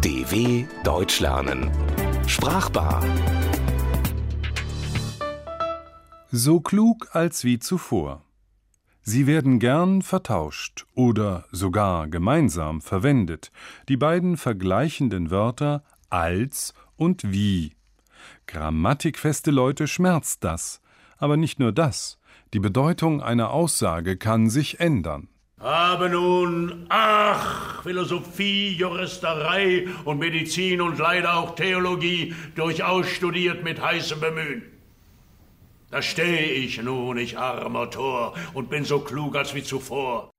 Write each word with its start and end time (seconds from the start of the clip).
DW 0.00 0.64
Deutsch 0.84 1.20
lernen. 1.20 1.70
Sprachbar. 2.26 3.04
So 6.30 6.60
klug 6.60 7.08
als 7.12 7.44
wie 7.44 7.58
zuvor. 7.58 8.22
Sie 9.02 9.26
werden 9.26 9.58
gern 9.58 10.00
vertauscht 10.00 10.86
oder 10.94 11.44
sogar 11.50 12.08
gemeinsam 12.08 12.80
verwendet, 12.80 13.50
die 13.88 13.96
beiden 13.96 14.36
vergleichenden 14.36 15.30
Wörter 15.30 15.82
als 16.08 16.72
und 16.96 17.32
wie. 17.32 17.74
Grammatikfeste 18.46 19.50
Leute 19.50 19.88
schmerzt 19.88 20.44
das, 20.44 20.80
aber 21.18 21.36
nicht 21.36 21.58
nur 21.58 21.72
das, 21.72 22.18
die 22.54 22.60
Bedeutung 22.60 23.20
einer 23.20 23.50
Aussage 23.50 24.16
kann 24.16 24.48
sich 24.48 24.78
ändern. 24.78 25.28
Aber 25.62 26.08
nun, 26.08 26.86
ach, 26.88 27.84
Philosophie, 27.84 28.72
Juristerei 28.72 29.86
und 30.04 30.18
Medizin 30.18 30.80
und 30.80 30.98
leider 30.98 31.36
auch 31.36 31.54
Theologie 31.54 32.34
durchaus 32.56 33.06
studiert 33.06 33.62
mit 33.62 33.80
heißem 33.80 34.18
Bemühen. 34.18 34.64
Da 35.88 36.02
stehe 36.02 36.50
ich 36.50 36.82
nun, 36.82 37.16
ich 37.16 37.38
armer 37.38 37.88
Tor, 37.90 38.34
und 38.54 38.70
bin 38.70 38.84
so 38.84 38.98
klug 38.98 39.36
als 39.36 39.54
wie 39.54 39.62
zuvor. 39.62 40.32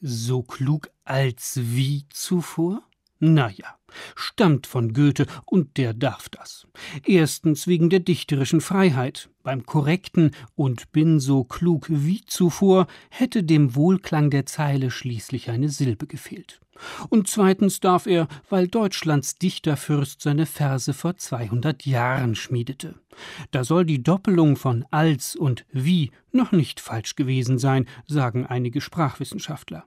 So 0.00 0.42
klug 0.42 0.90
als 1.04 1.60
wie 1.62 2.08
zuvor? 2.08 2.82
Na 3.18 3.50
ja, 3.50 3.78
stammt 4.14 4.66
von 4.66 4.92
Goethe 4.92 5.26
und 5.46 5.78
der 5.78 5.94
darf 5.94 6.28
das. 6.28 6.66
Erstens 7.04 7.66
wegen 7.66 7.88
der 7.88 8.00
dichterischen 8.00 8.60
Freiheit. 8.60 9.30
Beim 9.42 9.64
korrekten 9.64 10.32
und 10.54 10.92
bin 10.92 11.20
so 11.20 11.44
klug 11.44 11.86
wie 11.88 12.24
zuvor 12.26 12.88
hätte 13.10 13.42
dem 13.42 13.74
Wohlklang 13.74 14.30
der 14.30 14.44
Zeile 14.44 14.90
schließlich 14.90 15.50
eine 15.50 15.68
Silbe 15.68 16.06
gefehlt. 16.06 16.60
Und 17.08 17.28
zweitens 17.28 17.80
darf 17.80 18.06
er, 18.06 18.28
weil 18.50 18.68
Deutschlands 18.68 19.36
Dichterfürst 19.36 20.20
seine 20.20 20.44
Verse 20.44 20.92
vor 20.92 21.16
200 21.16 21.86
Jahren 21.86 22.34
schmiedete. 22.34 22.96
Da 23.50 23.64
soll 23.64 23.86
die 23.86 24.02
Doppelung 24.02 24.56
von 24.56 24.84
als 24.90 25.36
und 25.36 25.64
wie 25.72 26.10
noch 26.32 26.52
nicht 26.52 26.80
falsch 26.80 27.16
gewesen 27.16 27.58
sein, 27.58 27.86
sagen 28.06 28.44
einige 28.46 28.82
Sprachwissenschaftler. 28.82 29.84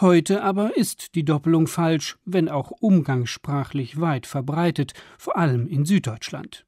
Heute 0.00 0.42
aber 0.42 0.76
ist 0.76 1.14
die 1.14 1.24
Doppelung 1.24 1.66
falsch, 1.66 2.16
wenn 2.24 2.48
auch 2.48 2.70
umgangssprachlich 2.70 4.00
weit 4.00 4.26
verbreitet, 4.26 4.94
vor 5.18 5.36
allem 5.36 5.66
in 5.66 5.84
Süddeutschland. 5.84 6.64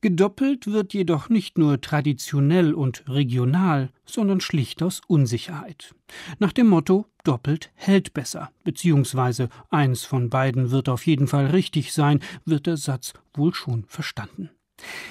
Gedoppelt 0.00 0.68
wird 0.68 0.94
jedoch 0.94 1.28
nicht 1.28 1.58
nur 1.58 1.80
traditionell 1.80 2.72
und 2.72 3.02
regional, 3.08 3.90
sondern 4.04 4.40
schlicht 4.40 4.80
aus 4.80 5.00
Unsicherheit. 5.08 5.92
Nach 6.38 6.52
dem 6.52 6.68
Motto 6.68 7.06
doppelt 7.24 7.72
hält 7.74 8.14
besser, 8.14 8.52
beziehungsweise 8.62 9.48
eins 9.70 10.04
von 10.04 10.30
beiden 10.30 10.70
wird 10.70 10.88
auf 10.88 11.04
jeden 11.04 11.26
Fall 11.26 11.46
richtig 11.46 11.92
sein, 11.92 12.20
wird 12.44 12.66
der 12.66 12.76
Satz 12.76 13.12
wohl 13.34 13.52
schon 13.54 13.86
verstanden. 13.88 14.50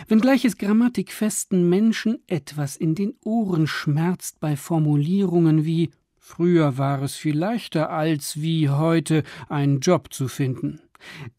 Wenngleich 0.08 0.46
es 0.46 0.58
grammatikfesten 0.58 1.68
Menschen 1.68 2.20
etwas 2.28 2.78
in 2.78 2.96
den 2.96 3.16
Ohren 3.26 3.68
schmerzt 3.68 4.40
bei 4.40 4.56
Formulierungen 4.56 5.66
wie 5.66 5.90
Früher 6.28 6.78
war 6.78 7.02
es 7.04 7.16
viel 7.16 7.38
leichter 7.38 7.90
als 7.90 8.42
wie 8.42 8.70
heute 8.70 9.24
einen 9.48 9.80
Job 9.80 10.14
zu 10.14 10.28
finden. 10.28 10.82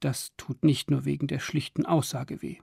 Das 0.01 0.33
tut 0.39 0.65
nicht 0.65 0.91
nur 0.91 1.05
wegen 1.05 1.27
der 1.27 1.41
schlichten 1.41 1.85
Aussage 1.85 2.41
weh. 2.41 2.57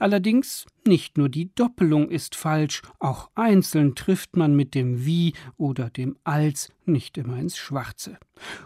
Allerdings 0.00 0.66
nicht 0.84 1.16
nur 1.16 1.28
die 1.28 1.54
Doppelung 1.54 2.10
ist 2.10 2.34
falsch, 2.34 2.82
auch 2.98 3.30
einzeln 3.36 3.94
trifft 3.94 4.36
man 4.36 4.56
mit 4.56 4.74
dem 4.74 5.06
wie 5.06 5.34
oder 5.56 5.88
dem 5.88 6.16
als 6.24 6.68
nicht 6.84 7.16
immer 7.16 7.38
ins 7.38 7.56
Schwarze. 7.56 8.18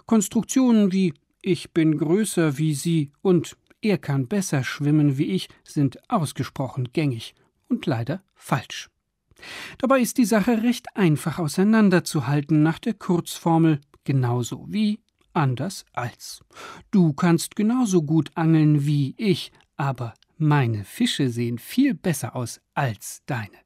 Konstruktionen 0.06 0.90
wie 0.90 1.12
ich 1.42 1.72
bin 1.72 1.98
größer 1.98 2.56
wie 2.56 2.72
sie 2.72 3.12
und 3.20 3.58
er 3.82 3.98
kann 3.98 4.26
besser 4.26 4.64
schwimmen 4.64 5.18
wie 5.18 5.26
ich 5.26 5.48
sind 5.64 5.98
ausgesprochen 6.08 6.88
gängig 6.94 7.34
und 7.68 7.84
leider 7.84 8.22
falsch. 8.34 8.88
Dabei 9.78 10.00
ist 10.00 10.18
die 10.18 10.24
Sache 10.24 10.62
recht 10.62 10.86
einfach 10.96 11.38
auseinanderzuhalten 11.38 12.62
nach 12.62 12.78
der 12.78 12.94
Kurzformel 12.94 13.80
genauso 14.04 14.66
wie 14.68 15.00
anders 15.32 15.84
als. 15.92 16.42
Du 16.90 17.12
kannst 17.12 17.56
genauso 17.56 18.02
gut 18.02 18.30
angeln 18.34 18.86
wie 18.86 19.14
ich, 19.18 19.52
aber 19.76 20.14
meine 20.38 20.84
Fische 20.84 21.28
sehen 21.28 21.58
viel 21.58 21.94
besser 21.94 22.34
aus 22.34 22.60
als 22.74 23.22
deine. 23.26 23.58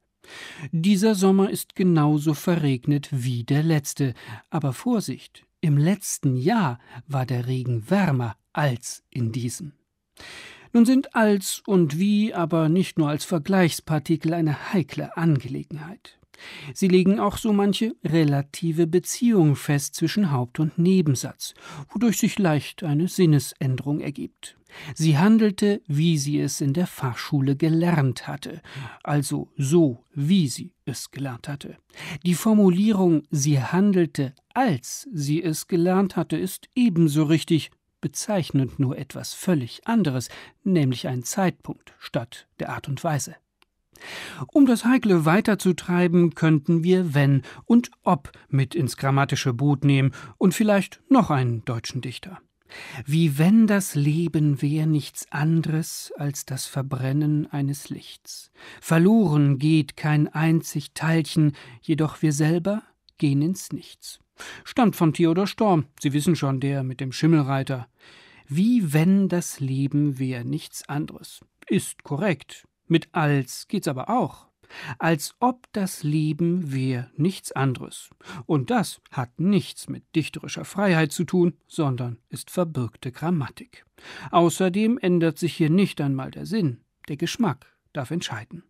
Dieser 0.71 1.15
Sommer 1.15 1.49
ist 1.49 1.75
genauso 1.75 2.33
verregnet 2.33 3.09
wie 3.11 3.43
der 3.43 3.63
letzte, 3.63 4.13
aber 4.49 4.73
Vorsicht, 4.73 5.45
im 5.61 5.77
letzten 5.77 6.35
Jahr 6.35 6.79
war 7.07 7.25
der 7.25 7.47
Regen 7.47 7.89
wärmer 7.89 8.35
als 8.53 9.03
in 9.09 9.31
diesem. 9.31 9.73
Nun 10.73 10.85
sind 10.85 11.15
als 11.15 11.61
und 11.65 11.99
wie 11.99 12.33
aber 12.33 12.69
nicht 12.69 12.97
nur 12.97 13.09
als 13.09 13.25
Vergleichspartikel 13.25 14.33
eine 14.33 14.73
heikle 14.73 15.17
Angelegenheit. 15.17 16.17
Sie 16.73 16.87
legen 16.87 17.19
auch 17.19 17.37
so 17.37 17.53
manche 17.53 17.95
relative 18.03 18.87
Beziehung 18.87 19.55
fest 19.55 19.95
zwischen 19.95 20.31
Haupt- 20.31 20.59
und 20.59 20.77
Nebensatz, 20.77 21.53
wodurch 21.91 22.17
sich 22.17 22.39
leicht 22.39 22.83
eine 22.83 23.07
Sinnesänderung 23.07 23.99
ergibt. 23.99 24.57
Sie 24.95 25.17
handelte, 25.17 25.81
wie 25.87 26.17
sie 26.17 26.39
es 26.39 26.61
in 26.61 26.73
der 26.73 26.87
Fachschule 26.87 27.55
gelernt 27.57 28.27
hatte, 28.27 28.61
also 29.03 29.49
so, 29.57 30.05
wie 30.13 30.47
sie 30.47 30.73
es 30.85 31.11
gelernt 31.11 31.49
hatte. 31.49 31.77
Die 32.25 32.35
Formulierung 32.35 33.23
sie 33.31 33.61
handelte, 33.61 34.33
als 34.53 35.09
sie 35.13 35.43
es 35.43 35.67
gelernt 35.67 36.15
hatte, 36.15 36.37
ist 36.37 36.69
ebenso 36.73 37.23
richtig, 37.23 37.71
bezeichnet 38.01 38.79
nur 38.79 38.97
etwas 38.97 39.33
völlig 39.33 39.87
anderes, 39.87 40.29
nämlich 40.63 41.07
einen 41.07 41.23
Zeitpunkt 41.23 41.93
statt 41.99 42.47
der 42.59 42.69
Art 42.69 42.87
und 42.87 43.03
Weise. 43.03 43.35
Um 44.51 44.65
das 44.65 44.83
Heikle 44.85 45.25
weiterzutreiben, 45.25 46.33
könnten 46.33 46.83
wir 46.83 47.13
wenn 47.13 47.43
und 47.65 47.91
ob 48.03 48.31
mit 48.49 48.75
ins 48.75 48.97
grammatische 48.97 49.53
Boot 49.53 49.83
nehmen 49.85 50.11
und 50.37 50.53
vielleicht 50.53 51.01
noch 51.09 51.29
einen 51.29 51.63
deutschen 51.65 52.01
Dichter. 52.01 52.39
Wie 53.05 53.37
wenn 53.37 53.67
das 53.67 53.95
Leben 53.95 54.61
wär 54.61 54.85
nichts 54.85 55.29
anderes 55.29 56.13
als 56.17 56.45
das 56.45 56.65
Verbrennen 56.65 57.51
eines 57.51 57.89
Lichts. 57.89 58.51
Verloren 58.79 59.59
geht 59.59 59.97
kein 59.97 60.29
einzig 60.29 60.93
Teilchen, 60.93 61.53
jedoch 61.81 62.21
wir 62.21 62.31
selber 62.31 62.81
gehen 63.17 63.41
ins 63.41 63.73
Nichts. 63.73 64.19
Stammt 64.63 64.95
von 64.95 65.13
Theodor 65.13 65.47
Storm, 65.47 65.85
Sie 65.99 66.13
wissen 66.13 66.35
schon, 66.35 66.59
der 66.59 66.83
mit 66.83 66.99
dem 66.99 67.11
Schimmelreiter. 67.11 67.87
Wie 68.47 68.93
wenn 68.93 69.29
das 69.29 69.59
Leben 69.59 70.19
wär 70.19 70.43
nichts 70.43 70.87
anderes. 70.89 71.41
Ist 71.67 72.03
korrekt. 72.03 72.67
Mit 72.87 73.07
als 73.13 73.67
geht's 73.67 73.87
aber 73.87 74.09
auch. 74.09 74.47
Als 74.99 75.35
ob 75.39 75.67
das 75.73 76.03
Leben 76.03 76.73
wär 76.73 77.09
nichts 77.15 77.51
anderes. 77.51 78.09
Und 78.45 78.69
das 78.69 79.01
hat 79.11 79.39
nichts 79.39 79.89
mit 79.89 80.03
dichterischer 80.15 80.65
Freiheit 80.65 81.11
zu 81.11 81.23
tun, 81.23 81.53
sondern 81.67 82.17
ist 82.29 82.51
verbürgte 82.51 83.11
Grammatik. 83.11 83.85
Außerdem 84.31 84.97
ändert 84.97 85.37
sich 85.37 85.53
hier 85.53 85.69
nicht 85.69 86.01
einmal 86.01 86.31
der 86.31 86.45
Sinn. 86.45 86.81
Der 87.07 87.17
Geschmack 87.17 87.75
darf 87.93 88.11
entscheiden. 88.11 88.63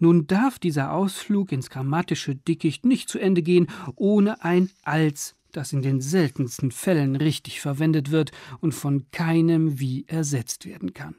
Nun 0.00 0.26
darf 0.26 0.58
dieser 0.58 0.92
Ausflug 0.92 1.52
ins 1.52 1.70
grammatische 1.70 2.34
Dickicht 2.34 2.84
nicht 2.84 3.08
zu 3.08 3.18
Ende 3.18 3.42
gehen, 3.42 3.68
ohne 3.94 4.42
ein 4.44 4.70
als, 4.82 5.36
das 5.52 5.72
in 5.72 5.82
den 5.82 6.00
seltensten 6.00 6.70
Fällen 6.70 7.16
richtig 7.16 7.60
verwendet 7.60 8.10
wird 8.10 8.32
und 8.60 8.72
von 8.72 9.06
keinem 9.10 9.78
wie 9.80 10.04
ersetzt 10.06 10.66
werden 10.66 10.92
kann. 10.92 11.16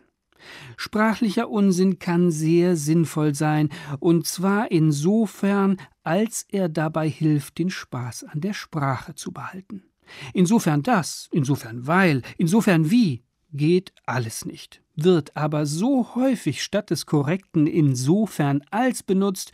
Sprachlicher 0.77 1.49
Unsinn 1.49 1.99
kann 1.99 2.31
sehr 2.31 2.75
sinnvoll 2.75 3.33
sein, 3.33 3.69
und 3.99 4.27
zwar 4.27 4.71
insofern, 4.71 5.77
als 6.03 6.45
er 6.49 6.69
dabei 6.69 7.09
hilft, 7.09 7.57
den 7.57 7.69
Spaß 7.69 8.25
an 8.25 8.41
der 8.41 8.53
Sprache 8.53 9.15
zu 9.15 9.31
behalten. 9.31 9.83
Insofern 10.33 10.83
das, 10.83 11.27
insofern 11.31 11.87
weil, 11.87 12.21
insofern 12.37 12.91
wie, 12.91 13.23
geht 13.53 13.93
alles 14.05 14.45
nicht, 14.45 14.81
wird 14.95 15.35
aber 15.35 15.65
so 15.65 16.15
häufig 16.15 16.63
statt 16.63 16.89
des 16.89 17.05
korrekten 17.05 17.67
insofern 17.67 18.63
als 18.71 19.03
benutzt, 19.03 19.51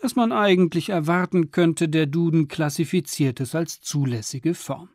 dass 0.00 0.16
man 0.16 0.32
eigentlich 0.32 0.88
erwarten 0.90 1.50
könnte, 1.50 1.88
der 1.88 2.06
Duden 2.06 2.48
klassifiziert 2.48 3.40
es 3.40 3.54
als 3.54 3.80
zulässige 3.80 4.54
Form. 4.54 4.88